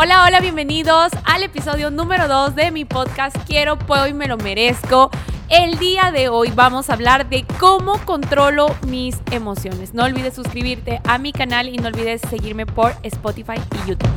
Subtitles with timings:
[0.00, 4.36] Hola, hola, bienvenidos al episodio número 2 de mi podcast Quiero, puedo y me lo
[4.36, 5.10] merezco.
[5.48, 9.94] El día de hoy vamos a hablar de cómo controlo mis emociones.
[9.94, 14.08] No olvides suscribirte a mi canal y no olvides seguirme por Spotify y YouTube.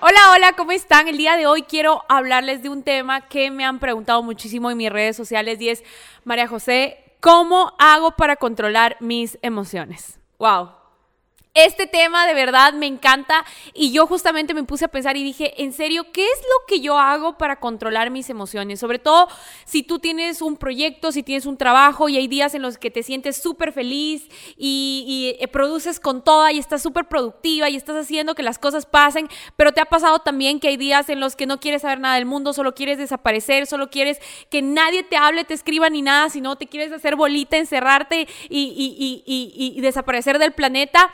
[0.00, 1.06] Hola, hola, ¿cómo están?
[1.06, 4.78] El día de hoy quiero hablarles de un tema que me han preguntado muchísimo en
[4.78, 5.84] mis redes sociales y es,
[6.24, 10.18] María José, ¿cómo hago para controlar mis emociones?
[10.38, 10.70] Wow,
[11.54, 13.44] este tema de verdad me encanta.
[13.72, 16.80] Y yo justamente me puse a pensar y dije, en serio, ¿qué es lo que
[16.80, 18.80] yo hago para controlar mis emociones?
[18.80, 19.28] Sobre todo
[19.64, 22.90] si tú tienes un proyecto, si tienes un trabajo y hay días en los que
[22.90, 27.96] te sientes súper feliz y, eh, produces con toda y estás súper productiva y estás
[27.96, 31.36] haciendo que las cosas pasen, pero te ha pasado también que hay días en los
[31.36, 34.18] que no quieres saber nada del mundo, solo quieres desaparecer, solo quieres
[34.50, 39.80] que nadie te hable, te escriba ni nada, sino te quieres hacer bolita, encerrarte y
[39.80, 41.12] desaparecer del planeta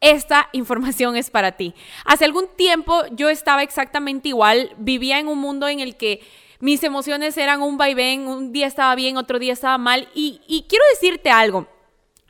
[0.00, 1.74] esta información es para ti.
[2.04, 6.20] Hace algún tiempo yo estaba exactamente igual, vivía en un mundo en el que
[6.60, 10.84] mis emociones eran un vaivén, un día estaba bien, otro día estaba mal y, quiero
[10.92, 11.68] decirte algo,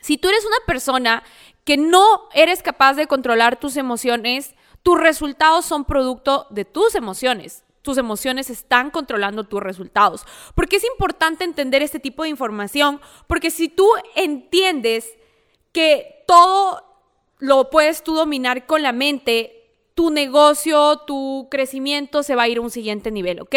[0.01, 1.23] si tú eres una persona
[1.65, 7.65] que no eres capaz de controlar tus emociones, tus resultados son producto de tus emociones.
[7.81, 10.27] Tus emociones están controlando tus resultados.
[10.55, 15.09] Porque es importante entender este tipo de información, porque si tú entiendes
[15.73, 16.94] que todo
[17.39, 22.59] lo puedes tú dominar con la mente, tu negocio, tu crecimiento se va a ir
[22.59, 23.55] a un siguiente nivel, ¿ok?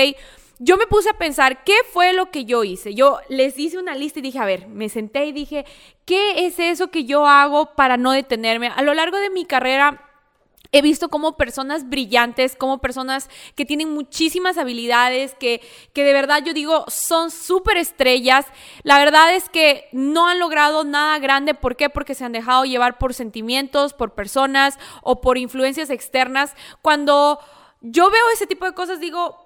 [0.59, 2.95] Yo me puse a pensar, ¿qué fue lo que yo hice?
[2.95, 5.66] Yo les hice una lista y dije, a ver, me senté y dije,
[6.05, 8.67] ¿qué es eso que yo hago para no detenerme?
[8.67, 10.06] A lo largo de mi carrera
[10.71, 15.61] He visto como personas brillantes, como personas que tienen muchísimas habilidades, que,
[15.93, 18.45] que de verdad yo digo son súper estrellas.
[18.83, 21.53] La verdad es que no han logrado nada grande.
[21.53, 21.89] ¿Por qué?
[21.89, 26.53] Porque se han dejado llevar por sentimientos, por personas o por influencias externas.
[26.81, 27.39] Cuando
[27.81, 29.43] yo veo ese tipo de cosas, digo,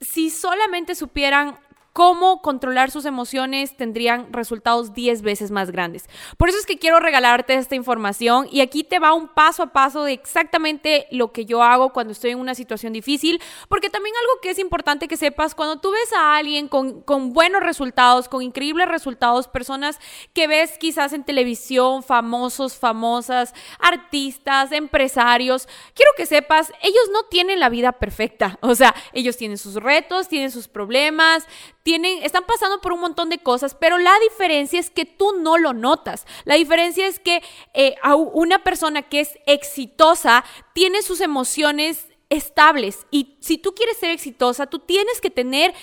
[0.00, 1.58] si solamente supieran
[1.98, 6.08] cómo controlar sus emociones tendrían resultados 10 veces más grandes.
[6.36, 9.72] Por eso es que quiero regalarte esta información y aquí te va un paso a
[9.72, 14.14] paso de exactamente lo que yo hago cuando estoy en una situación difícil, porque también
[14.14, 18.28] algo que es importante que sepas, cuando tú ves a alguien con, con buenos resultados,
[18.28, 19.98] con increíbles resultados, personas
[20.34, 27.58] que ves quizás en televisión, famosos, famosas, artistas, empresarios, quiero que sepas, ellos no tienen
[27.58, 31.48] la vida perfecta, o sea, ellos tienen sus retos, tienen sus problemas,
[31.96, 35.72] están pasando por un montón de cosas, pero la diferencia es que tú no lo
[35.72, 36.26] notas.
[36.44, 37.42] La diferencia es que
[37.74, 37.96] eh,
[38.32, 44.66] una persona que es exitosa tiene sus emociones estables y si tú quieres ser exitosa,
[44.66, 45.74] tú tienes que tener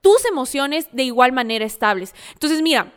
[0.00, 2.14] tus emociones de igual manera estables.
[2.32, 2.92] Entonces, mira,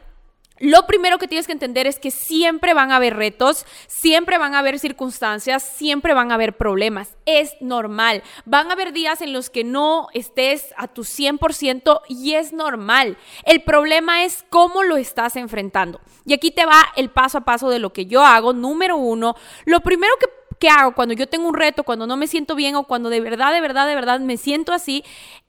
[0.63, 4.55] lo primero que tienes que entender es que siempre van a haber retos, siempre van
[4.55, 7.17] a haber circunstancias, siempre van a haber problemas.
[7.25, 8.23] Es normal.
[8.45, 13.17] Van a haber días en los que no estés a tu 100% y es normal.
[13.43, 15.99] El problema es cómo lo estás enfrentando.
[16.25, 18.53] Y aquí te va el paso a paso de lo que yo hago.
[18.53, 19.35] Número uno,
[19.65, 20.27] lo primero que
[20.59, 23.19] ¿qué hago cuando yo tengo un reto, cuando no me siento bien o cuando de
[23.19, 25.03] verdad, de verdad, de verdad me siento así?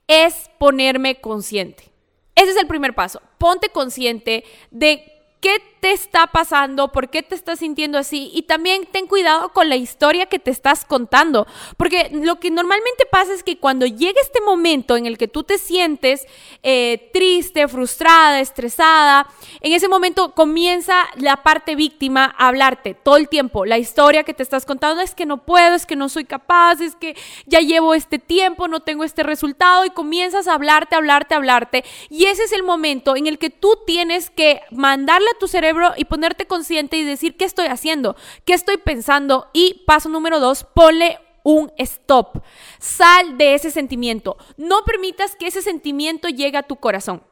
[0.07, 1.94] Es ponerme consciente.
[2.35, 3.21] Ese es el primer paso.
[3.37, 5.03] Ponte consciente de
[5.39, 9.69] qué te está pasando, por qué te estás sintiendo así y también ten cuidado con
[9.69, 11.45] la historia que te estás contando,
[11.77, 15.43] porque lo que normalmente pasa es que cuando llega este momento en el que tú
[15.43, 16.25] te sientes
[16.63, 19.27] eh, triste, frustrada, estresada,
[19.61, 24.33] en ese momento comienza la parte víctima a hablarte todo el tiempo, la historia que
[24.33, 27.15] te estás contando es que no puedo, es que no soy capaz, es que
[27.45, 32.25] ya llevo este tiempo, no tengo este resultado y comienzas a hablarte, hablarte, hablarte y
[32.25, 36.05] ese es el momento en el que tú tienes que mandarle a tu cerebro y
[36.05, 38.15] ponerte consciente y decir qué estoy haciendo,
[38.45, 39.49] qué estoy pensando.
[39.53, 42.43] Y paso número dos, ponle un stop.
[42.79, 44.37] Sal de ese sentimiento.
[44.57, 47.23] No permitas que ese sentimiento llegue a tu corazón.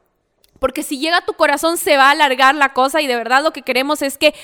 [0.60, 3.42] Porque si llega a tu corazón se va a alargar la cosa y de verdad
[3.42, 4.34] lo que queremos es que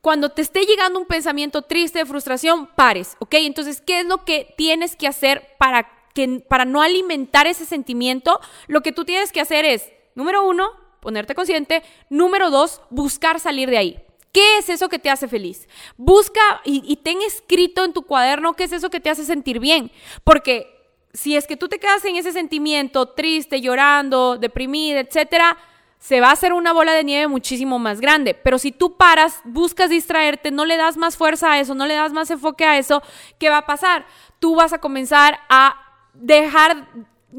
[0.00, 3.34] cuando te esté llegando un pensamiento triste, de frustración, pares, ¿ok?
[3.34, 8.40] Entonces, ¿qué es lo que tienes que hacer para, que, para no alimentar ese sentimiento?
[8.66, 10.70] Lo que tú tienes que hacer es, número uno,
[11.00, 11.82] ponerte consciente.
[12.10, 14.02] Número dos, buscar salir de ahí.
[14.32, 15.68] ¿Qué es eso que te hace feliz?
[15.96, 19.90] Busca y, ten escrito en tu cuaderno qué es eso que te hace sentir bien.
[20.22, 20.66] Porque
[21.12, 25.56] si es que tú te quedas en ese sentimiento triste, llorando, deprimida, etcétera,
[25.98, 28.34] se va a hacer una bola de nieve muchísimo más grande.
[28.34, 31.94] Pero si tú paras, buscas distraerte, no le das más fuerza a eso, no le
[31.94, 33.02] das más enfoque a eso,
[33.38, 34.06] ¿qué va a pasar?
[34.38, 35.74] Tú vas a comenzar a
[36.14, 36.86] dejar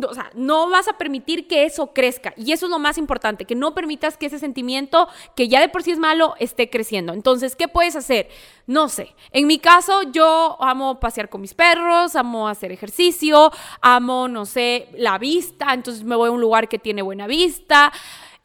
[0.04, 2.34] o sea, no vas a permitir que eso crezca.
[2.38, 5.70] Y eso es lo más importante, que no permitas que ese sentimiento, que ya de
[5.70, 7.14] por sí es malo, esté creciendo.
[7.14, 8.30] Entonces, ¿qué puedes hacer?
[8.68, 9.16] No sé.
[9.32, 13.52] En mi caso, yo amo pasear con mis perros, amo hacer ejercicio,
[13.82, 15.74] amo, no sé, la vista.
[15.74, 17.92] Entonces me voy a un lugar que tiene buena vista.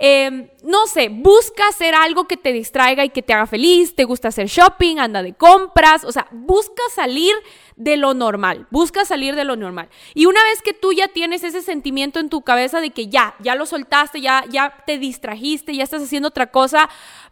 [0.01, 4.03] Em, no sé, busca hacer algo que te distraiga y que te haga feliz, te
[4.03, 7.33] gusta hacer shopping, anda de compras, o sea, busca salir
[7.77, 9.89] de lo normal, busca salir de lo normal.
[10.13, 13.37] Y una vez que tú ya tienes ese sentimiento en tu cabeza de que ya,
[13.39, 16.91] ya lo soltaste, ya, ya te distrajiste, ya estás haciendo otra cosa,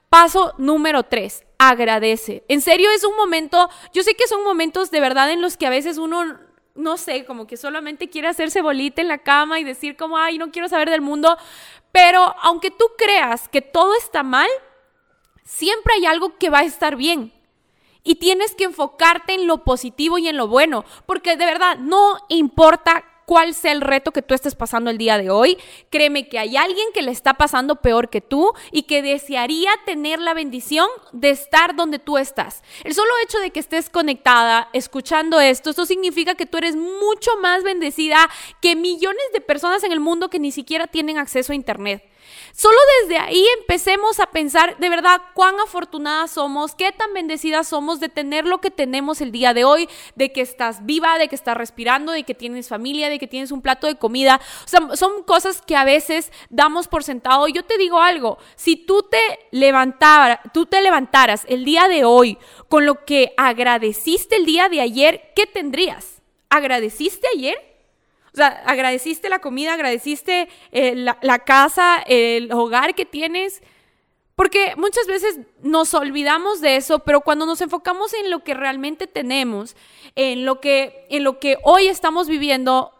[0.09, 2.45] paso número tres, agradece.
[2.47, 5.67] En serio, es un momento, yo sé que son momentos de verdad en los que
[5.67, 6.39] a veces uno
[6.75, 10.39] no sé, como que solamente quiere hacerse bolita en la cama y decir como, ay,
[10.39, 11.37] no quiero saber del mundo,
[11.91, 14.49] pero aunque tú creas que todo está mal,
[15.45, 17.33] siempre hay algo que va a estar bien.
[18.05, 22.17] Y tienes que enfocarte en lo positivo y en lo bueno, porque de verdad no
[22.29, 25.57] importa cuál sea el reto que tú estés pasando el día de hoy,
[25.89, 30.19] créeme que hay alguien que le está pasando peor que tú y que desearía tener
[30.19, 32.63] la bendición de estar donde tú estás.
[32.85, 37.31] El solo hecho de que estés conectada, escuchando esto, esto significa que tú eres mucho
[37.41, 38.29] más bendecida
[38.61, 42.12] que millones de personas en el mundo que ni siquiera tienen acceso a Internet.
[42.55, 47.99] Solo desde ahí empecemos a pensar de verdad cuán afortunadas somos, qué tan bendecidas somos
[47.99, 51.35] de tener lo que tenemos el día de hoy, de que estás viva, de que
[51.35, 54.39] estás respirando, de que tienes familia, de que tienes un plato de comida.
[54.65, 57.49] O sea, son cosas que a veces damos por sentado.
[57.49, 59.19] Yo te digo algo, si tú te,
[60.53, 62.37] tú te levantaras el día de hoy
[62.69, 66.21] con lo que agradeciste el día de ayer, ¿qué tendrías?
[66.51, 67.72] ¿Agradeciste ayer?
[68.33, 73.63] O sea, agradeciste la comida, agradeciste eh, la, casa, el hogar que tienes.
[74.35, 79.07] Porque muchas veces nos olvidamos de eso, pero cuando nos enfocamos en lo que realmente
[79.07, 79.77] tenemos,
[80.15, 82.93] en lo que, en lo que hoy estamos viviendo,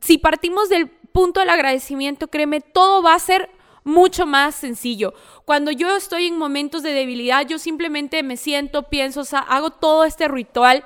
[0.00, 3.50] si partimos del punto del agradecimiento, créeme, todo va a ser
[3.84, 5.12] mucho más sencillo.
[5.44, 9.70] Cuando yo estoy en momentos de debilidad, yo simplemente me siento, pienso, o sea, hago
[9.70, 10.84] todo este ritual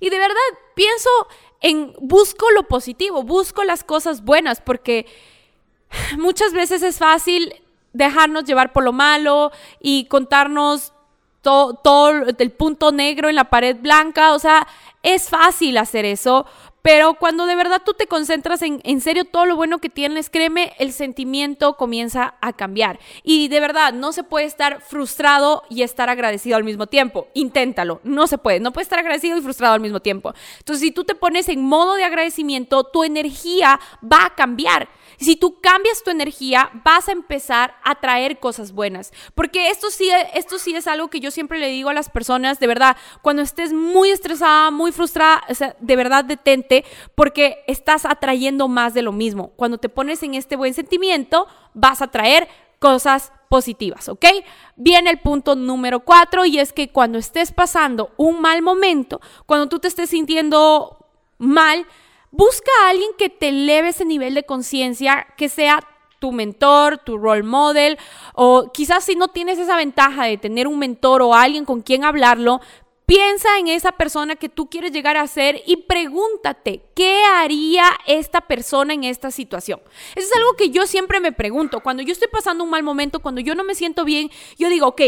[0.00, 0.36] y de verdad
[0.74, 1.10] pienso
[1.66, 5.04] en busco lo positivo, busco las cosas buenas, porque
[6.16, 7.54] muchas veces es fácil
[7.92, 10.92] dejarnos llevar por lo malo y contarnos
[11.42, 14.68] todo el punto negro en la pared blanca, o sea,
[15.02, 16.46] es fácil hacer eso,
[16.86, 20.30] pero cuando de verdad tú te concentras en, en serio todo lo bueno que tienes,
[20.30, 23.00] créeme, el sentimiento comienza a cambiar.
[23.24, 27.26] Y de verdad, no se puede estar frustrado y estar agradecido al mismo tiempo.
[27.34, 28.60] Inténtalo, no se puede.
[28.60, 30.32] No puedes estar agradecido y frustrado al mismo tiempo.
[30.60, 34.88] Entonces, si tú te pones en modo de agradecimiento, tu energía va a cambiar.
[35.18, 39.12] Si tú cambias tu energía, vas a empezar a traer cosas buenas.
[39.34, 42.60] Porque esto sí, esto sí es algo que yo siempre le digo a las personas,
[42.60, 45.42] de verdad, cuando estés muy estresada, muy frustrada,
[45.78, 46.84] de verdad detente
[47.14, 49.52] porque estás atrayendo más de lo mismo.
[49.56, 52.48] Cuando te pones en este buen sentimiento, vas a traer
[52.78, 54.24] cosas positivas, ¿ok?
[54.76, 59.68] Viene el punto número cuatro y es que cuando estés pasando un mal momento, cuando
[59.68, 61.06] tú te estés sintiendo
[61.38, 61.86] mal,
[62.36, 65.80] busca a alguien que te eleve ese nivel de conciencia, que sea
[66.18, 67.98] tu mentor, tu role model,
[68.34, 72.04] o quizás si no tienes esa ventaja de tener un mentor o alguien con quien
[72.04, 72.60] hablarlo,
[73.06, 78.40] Piensa en esa persona que tú quieres llegar a ser y pregúntate, ¿qué haría esta
[78.40, 79.80] persona en esta situación?
[80.16, 81.78] Eso es algo que yo siempre me pregunto.
[81.84, 84.28] Cuando yo estoy pasando un mal momento, cuando yo no me siento bien,
[84.58, 85.02] yo digo, ok,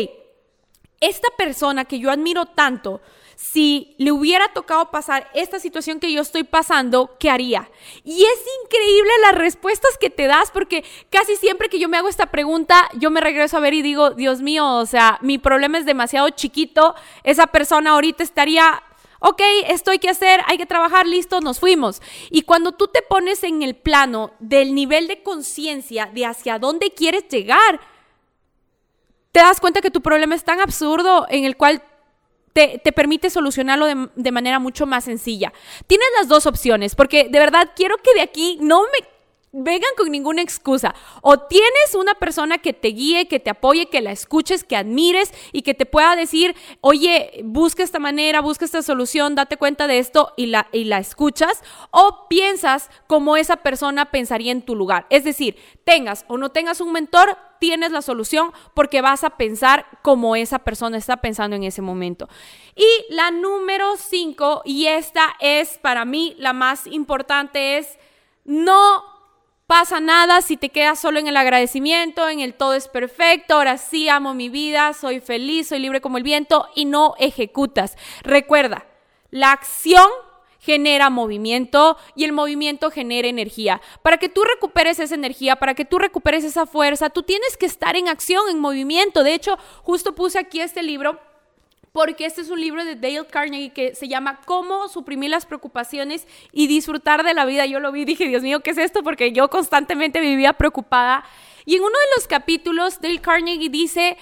[1.01, 3.01] esta persona que yo admiro tanto,
[3.41, 7.71] si le hubiera tocado pasar esta situación que yo estoy pasando, ¿qué haría?
[8.03, 12.09] Y es increíble las respuestas que te das porque casi siempre que yo me hago
[12.09, 15.79] esta pregunta, yo me regreso a ver y digo, Dios mío, o sea, mi problema
[15.79, 18.83] es demasiado chiquito, esa persona ahorita estaría
[19.21, 22.03] ok, esto hay que hacer, hay que trabajar, listo, nos fuimos.
[22.31, 26.91] Y cuando tú te pones en el plano del nivel de conciencia de hacia dónde
[26.91, 27.81] quieres llegar,
[29.31, 31.83] te das cuenta que tu problema es tan absurdo en el cual
[32.83, 35.53] te, permite solucionarlo de, de manera mucho más sencilla.
[35.87, 39.18] Tienes las dos opciones, porque de verdad quiero que de aquí no me
[39.53, 40.95] vengan con ninguna excusa.
[41.23, 45.33] O tienes una persona que te guíe, que te apoye, que la escuches, que admires
[45.53, 49.99] y que te pueda decir, oye, busca esta manera, busca esta solución, date cuenta de
[49.99, 51.63] esto y la, y la escuchas.
[51.91, 55.07] O piensas como esa persona pensaría en tu lugar.
[55.11, 59.87] Es decir, tengas o no tengas un mentor, tienes la solución porque vas a pensar
[60.03, 62.29] como esa persona está pensando en ese momento.
[62.77, 67.99] Y la número cinco, y esta es para mí la más importante, es
[68.45, 69.18] no
[69.69, 73.77] pasa nada si te quedas solo en el agradecimiento, en el todo es perfecto, ahora
[73.77, 77.97] sí amo mi vida, soy feliz, soy libre como el viento y no ejecutas.
[78.23, 78.87] Recuerda,
[79.31, 80.09] la acción
[80.59, 83.83] genera movimiento y el movimiento genera energía.
[84.03, 87.67] Para que tú recuperes esa energía, para que tú recuperes esa fuerza, tú tienes que
[87.67, 89.23] estar en acción, en movimiento.
[89.23, 91.21] De hecho, justo puse aquí este libro
[91.93, 96.27] porque este es un libro de Dale Carnegie que se llama Cómo suprimir las preocupaciones
[96.53, 97.67] y disfrutar de la vida.
[97.67, 99.03] Yo lo vi y dije, Dios mío, ¿qué es esto?
[99.03, 101.25] Porque yo constantemente vivía preocupada.
[101.65, 104.17] Y en uno de los capítulos, Dale Carnegie dice,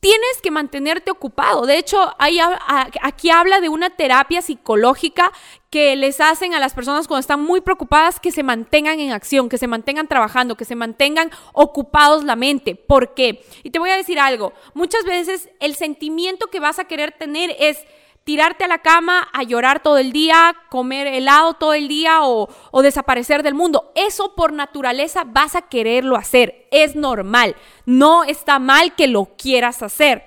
[0.00, 1.66] tienes que mantenerte ocupado.
[1.66, 5.32] De hecho, aquí habla de una terapia psicológica
[5.70, 9.48] que les hacen a las personas cuando están muy preocupadas que se mantengan en acción,
[9.48, 12.76] que se mantengan trabajando, que se mantengan ocupados la mente.
[12.76, 13.44] ¿Por qué?
[13.62, 17.54] Y te voy a decir algo, muchas veces el sentimiento que vas a querer tener
[17.58, 17.84] es
[18.26, 22.48] tirarte a la cama a llorar todo el día, comer helado todo el día o,
[22.82, 23.92] desaparecer del mundo.
[23.94, 26.66] Eso por naturaleza vas a quererlo hacer.
[26.72, 27.54] Es normal.
[27.84, 30.24] No está mal que lo quieras hacer.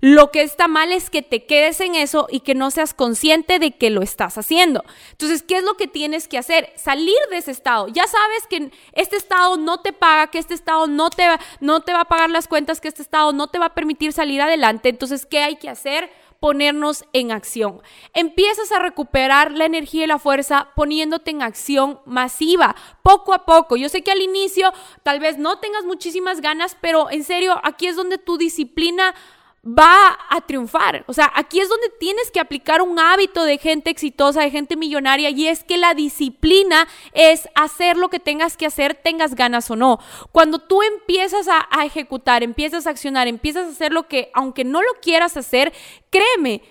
[0.00, 3.58] Lo que está mal es que te quedes en eso y que no seas consciente
[3.58, 4.82] de que lo estás haciendo.
[5.10, 6.72] Entonces, ¿qué es lo que tienes que hacer?
[6.76, 7.86] Salir de ese estado.
[7.88, 11.24] Ya sabes que este estado no te paga, que este estado no te,
[11.60, 14.14] no te va a pagar las cuentas, que este estado no te va a permitir
[14.14, 14.88] salir adelante.
[14.88, 16.10] Entonces, ¿qué hay que hacer?
[16.42, 17.82] Ponernos en acción.
[18.14, 23.76] Empiezas a recuperar la energía y la fuerza poniéndote en acción masiva, poco a poco.
[23.76, 24.72] Yo sé que al inicio
[25.04, 29.14] tal vez no tengas muchísimas ganas, pero en serio, aquí es donde tu disciplina
[29.64, 31.04] va a triunfar.
[31.06, 34.76] O sea, aquí es donde tienes que aplicar un hábito de gente exitosa, de gente
[34.76, 39.70] millonaria, y es que la disciplina es hacer lo que tengas que hacer, tengas ganas
[39.70, 40.00] o no.
[40.32, 44.64] Cuando tú empiezas a, a ejecutar, empiezas a accionar, empiezas a hacer lo que, aunque
[44.64, 45.72] no lo quieras hacer,
[46.10, 46.62] créeme,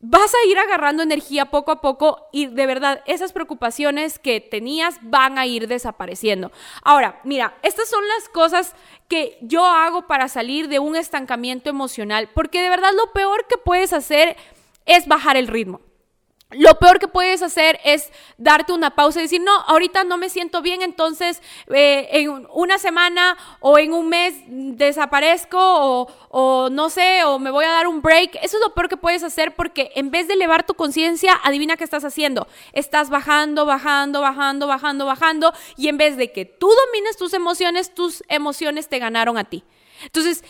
[0.00, 4.98] vas a ir agarrando energía poco a poco y de verdad esas preocupaciones que tenías
[5.02, 6.50] van a ir desapareciendo.
[6.82, 8.74] Ahora, mira, estas son las cosas
[9.08, 13.58] que yo hago para salir de un estancamiento emocional, porque de verdad lo peor que
[13.58, 14.36] puedes hacer
[14.86, 15.80] es bajar el ritmo.
[16.52, 20.28] Lo peor que puedes hacer es darte una pausa y decir, no, ahorita no me
[20.28, 21.40] siento bien, entonces
[21.72, 27.52] eh, en una semana o en un mes desaparezco o, o, no sé, o me
[27.52, 28.34] voy a dar un break.
[28.42, 31.76] Eso es lo peor que puedes hacer porque en vez de elevar tu conciencia, adivina
[31.76, 32.48] qué estás haciendo.
[32.72, 37.94] Estás bajando, bajando, bajando, bajando, bajando y en vez de que tú domines tus emociones,
[37.94, 39.62] tus emociones te ganaron a ti.
[40.02, 40.42] Entonces,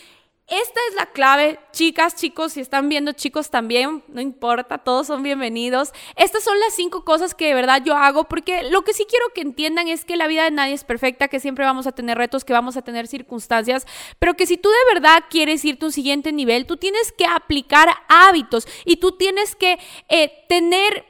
[0.51, 5.23] esta es la clave, chicas, chicos, si están viendo chicos también, no importa, todos son
[5.23, 5.93] bienvenidos.
[6.17, 9.27] Estas son las cinco cosas que de verdad yo hago porque lo que sí quiero
[9.33, 12.19] que entiendan es que la vida de nadie es perfecta, que siempre vamos a tener
[12.19, 13.87] retos, que vamos a tener circunstancias,
[14.19, 17.27] pero que si tú de verdad quieres irte a un siguiente nivel, tú tienes que
[17.27, 19.79] aplicar hábitos y tú tienes que
[20.09, 21.05] eh, tener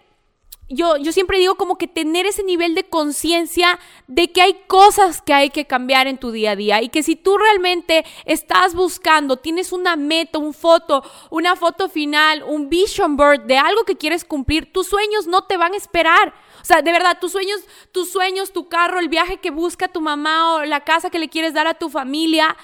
[0.71, 5.21] yo, yo siempre digo como que tener ese nivel de conciencia de que hay cosas
[5.21, 8.75] que hay que cambiar en tu día a día y que si tú realmente estás
[8.75, 13.97] buscando, tienes una meta, un foto, una foto final, un vision board de algo que
[13.97, 16.33] quieres cumplir, tus sueños no te van a esperar.
[16.63, 17.61] O sea, de verdad, tus sueños,
[17.91, 21.29] tus sueños, tu carro, el viaje que busca tu mamá o la casa que le
[21.29, 22.57] quieres dar a tu familia,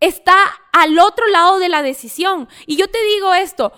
[0.00, 0.34] está
[0.72, 2.48] al otro lado de la decisión.
[2.66, 3.72] Y yo te digo esto,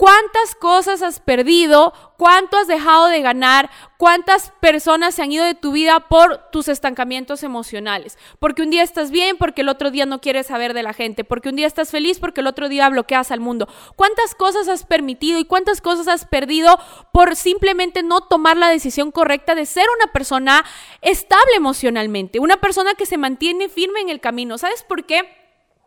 [0.00, 1.92] ¿Cuántas cosas has perdido?
[2.16, 3.68] ¿Cuánto has dejado de ganar?
[3.98, 8.16] ¿Cuántas personas se han ido de tu vida por tus estancamientos emocionales?
[8.38, 11.22] Porque un día estás bien, porque el otro día no quieres saber de la gente,
[11.22, 13.68] porque un día estás feliz, porque el otro día bloqueas al mundo.
[13.94, 16.78] ¿Cuántas cosas has permitido y cuántas cosas has perdido
[17.12, 20.64] por simplemente no tomar la decisión correcta de ser una persona
[21.02, 22.40] estable emocionalmente?
[22.40, 24.56] Una persona que se mantiene firme en el camino.
[24.56, 25.39] ¿Sabes por qué?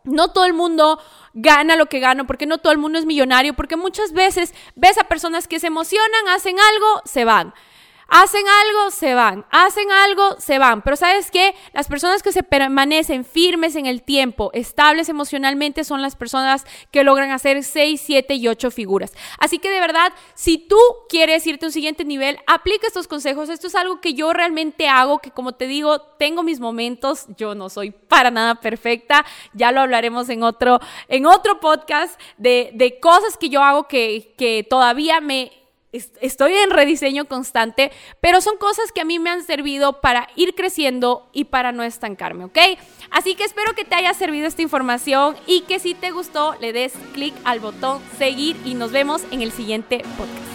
[0.04, 1.00] No todo el mundo
[1.32, 4.98] gana lo que gana, porque no todo el mundo es millonario, porque muchas veces ves
[4.98, 7.54] a personas que se emocionan, hacen algo, se van.
[8.16, 9.44] Hacen algo, se van.
[9.50, 10.82] Hacen algo, se van.
[10.82, 11.52] Pero sabes qué?
[11.72, 17.02] Las personas que se permanecen firmes en el tiempo, estables emocionalmente, son las personas que
[17.02, 19.14] logran hacer 6, 7 y 8 figuras.
[19.40, 20.78] Así que de verdad, si tú
[21.08, 23.48] quieres irte a un siguiente nivel, aplica estos consejos.
[23.48, 27.26] Esto es algo que yo realmente hago, que como te digo, tengo mis momentos.
[27.36, 29.26] Yo no soy para nada perfecta.
[29.54, 30.78] Ya lo hablaremos en otro,
[31.08, 35.63] en otro podcast de, de cosas que yo hago que, que todavía me
[36.20, 40.54] estoy en rediseño constante, pero son cosas que a mí me han servido para ir
[40.54, 42.58] creciendo y para no estancarme, ¿ok?
[43.10, 46.72] Así que espero que te haya servido esta información y que si te gustó le
[46.72, 50.53] des clic al botón seguir y nos vemos en el siguiente podcast.